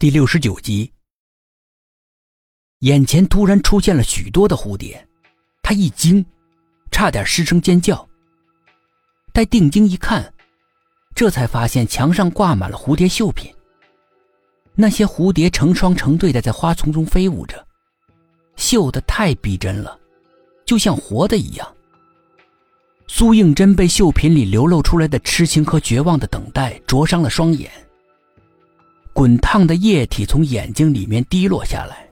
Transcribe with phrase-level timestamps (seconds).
[0.00, 0.90] 第六十九集，
[2.78, 5.06] 眼前突然出现了许多的蝴蝶，
[5.62, 6.24] 他一惊，
[6.90, 8.08] 差点失声尖叫。
[9.34, 10.32] 待定睛一看，
[11.14, 13.54] 这才发现墙上挂满了蝴蝶绣品。
[14.74, 17.62] 那些蝴蝶成双成对的在花丛中飞舞着，
[18.56, 20.00] 绣的太逼真了，
[20.64, 21.76] 就像活的一样。
[23.06, 27.70] 苏应真被绣品里流露出来的痴情和绝望的等待灼伤了双眼。
[29.20, 32.08] 滚烫的液体从眼睛里面滴落下来。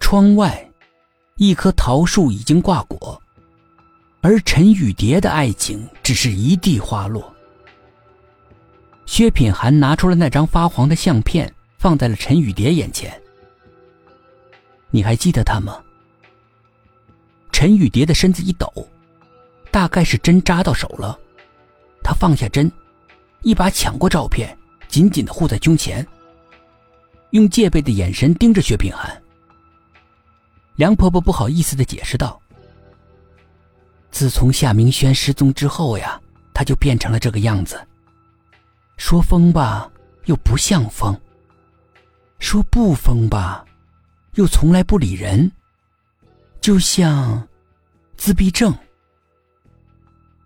[0.00, 0.68] 窗外，
[1.36, 3.22] 一棵桃树已经挂果，
[4.22, 7.32] 而陈雨蝶的爱情只是一地花落。
[9.06, 13.16] 薛品涵拿出了那张发黄的相片，放在了陈雨蝶眼前。
[14.90, 15.80] 你还记得他吗？
[17.52, 18.68] 陈雨蝶的身子一抖，
[19.70, 21.16] 大概是针扎到手了，
[22.02, 22.68] 她放下针，
[23.42, 24.58] 一把抢过照片。
[24.92, 26.06] 紧紧的护在胸前，
[27.30, 29.10] 用戒备的眼神盯着薛品涵。
[30.76, 32.38] 梁婆婆不好意思的解释道
[34.12, 36.20] ：“自从夏明轩失踪之后呀，
[36.52, 37.80] 他就变成了这个样子。
[38.98, 39.90] 说疯吧，
[40.26, 41.14] 又不像疯；
[42.38, 43.64] 说不疯吧，
[44.34, 45.50] 又从来不理人，
[46.60, 47.48] 就像
[48.18, 48.76] 自闭症。”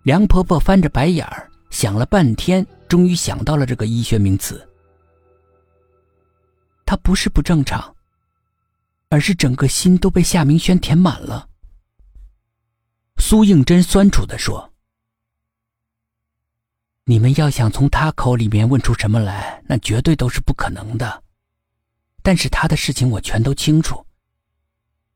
[0.03, 2.65] 梁婆婆翻着白眼儿，想了半天。
[2.87, 4.67] 终于想到了这个医学名词。
[6.85, 7.95] 他不是不正常，
[9.09, 11.49] 而是整个心都被夏明轩填满了。
[13.17, 14.73] 苏应真酸楚的说
[17.03, 21.23] ：“你们要想从他口里面问出什么来，那绝对都是不可能的。
[22.21, 24.05] 但是他的事情我全都清楚。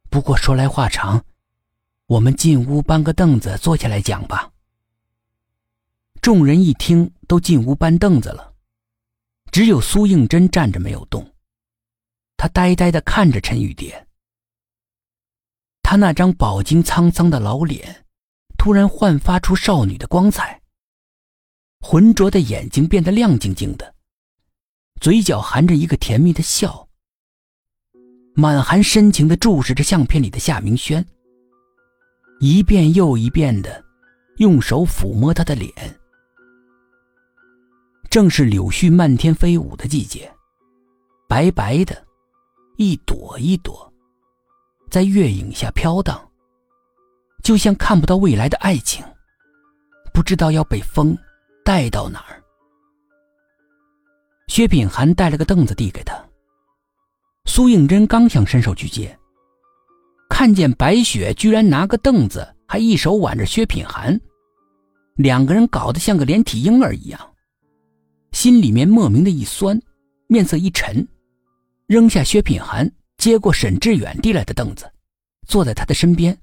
[0.10, 1.24] 不过说来话长，
[2.08, 4.51] 我们进屋搬个凳子坐下来讲吧。”
[6.22, 8.54] 众人一听，都进屋搬凳子了，
[9.52, 11.28] 只有苏应真站着没有动。
[12.38, 14.08] 他呆呆的看着陈雨蝶，
[15.82, 18.06] 他那张饱经沧桑的老脸，
[18.56, 20.62] 突然焕发出少女的光彩，
[21.80, 23.96] 浑浊的眼睛变得亮晶晶的，
[25.00, 26.88] 嘴角含着一个甜蜜的笑，
[28.36, 31.04] 满含深情的注视着相片里的夏明轩，
[32.40, 33.84] 一遍又一遍的
[34.38, 35.72] 用手抚摸他的脸。
[38.12, 40.30] 正是柳絮漫天飞舞的季节，
[41.30, 42.06] 白白的，
[42.76, 43.90] 一朵一朵，
[44.90, 46.22] 在月影下飘荡，
[47.42, 49.02] 就像看不到未来的爱情，
[50.14, 51.18] 不知道要被风
[51.64, 52.44] 带到哪儿。
[54.50, 56.14] 薛品涵带了个凳子递给他，
[57.46, 59.18] 苏应真刚想伸手去接，
[60.30, 64.20] 看见白雪居然拿个凳子，还一手挽着薛品涵，
[65.16, 67.18] 两个人搞得像个连体婴儿一样。
[68.42, 69.80] 心里面莫名的一酸，
[70.26, 71.08] 面色一沉，
[71.86, 74.92] 扔下薛品涵，接过沈志远递来的凳子，
[75.48, 76.36] 坐在他的身边，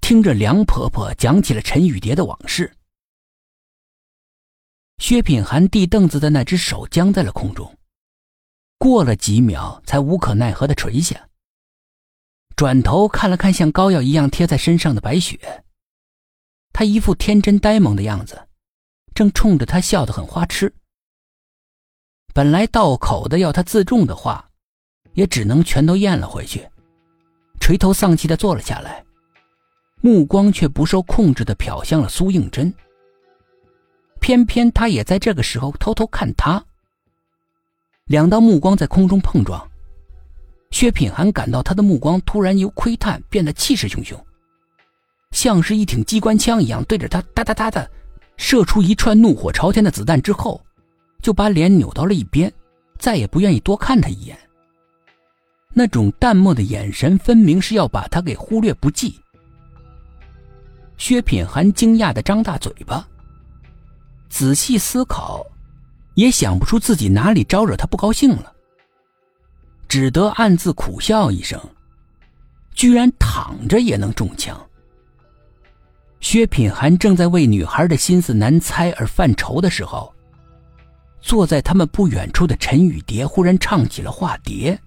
[0.00, 2.74] 听着梁婆婆讲起了陈雨蝶的往事。
[4.96, 7.76] 薛品涵递凳子的那只手僵在了空中，
[8.78, 11.28] 过了几秒，才无可奈何的垂下，
[12.56, 15.64] 转头看了看像膏药一样贴在身上的白雪，
[16.72, 18.48] 他一副天真呆萌的样子，
[19.14, 20.74] 正冲着他笑得很花痴。
[22.34, 24.50] 本来到口的要他自重的话，
[25.12, 26.68] 也只能全都咽了回去，
[27.60, 29.04] 垂头丧气的坐了下来，
[30.00, 32.74] 目光却不受控制的瞟向了苏应真。
[34.18, 36.64] 偏偏他也在这个时候偷偷看他。
[38.06, 39.70] 两道目光在空中碰撞，
[40.72, 44.18] 薛品涵感到他的目光突然由窥探变得气势汹汹，
[45.30, 47.88] 像是一挺机关枪一样对着他哒哒哒的
[48.36, 50.60] 射出一串怒火朝天的子弹之后。
[51.24, 52.52] 就把脸扭到了一边，
[52.98, 54.38] 再也不愿意多看他一眼。
[55.72, 59.18] 那种淡漠的眼神，分明是要把他给忽略不计。
[60.98, 63.08] 薛品涵惊讶的张大嘴巴，
[64.28, 65.42] 仔细思考，
[66.12, 68.52] 也想不出自己哪里招惹他不高兴了，
[69.88, 71.58] 只得暗自苦笑一声。
[72.74, 74.60] 居然躺着也能中枪。
[76.20, 80.13] 薛品涵正在为女孩的心思难猜而犯愁的时候。
[81.24, 84.78] 坐在他们不远处的陈雨蝶忽然唱起了化蝶，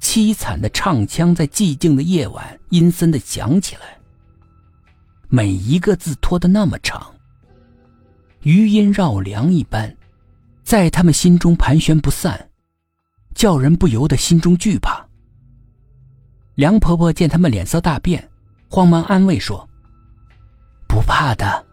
[0.00, 3.98] 凄惨的唱腔在寂静的夜晚阴森的响起来。
[5.28, 7.14] 每一个字拖得那么长，
[8.44, 9.94] 余音绕梁一般，
[10.62, 12.48] 在他们心中盘旋不散，
[13.34, 15.06] 叫人不由得心中惧怕。
[16.54, 18.26] 梁婆婆见他们脸色大变，
[18.70, 19.68] 慌忙安慰说
[20.88, 21.66] ：“不怕的，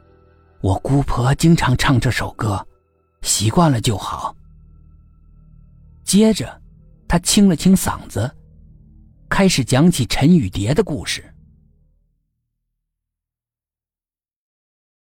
[0.60, 2.64] 我姑婆经常唱这首歌。”
[3.22, 4.36] 习惯了就好。
[6.04, 6.62] 接着，
[7.08, 8.30] 他清了清嗓子，
[9.30, 11.31] 开始讲起陈雨蝶的故事。